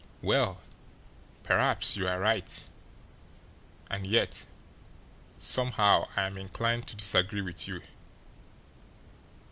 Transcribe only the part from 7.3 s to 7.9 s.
with you.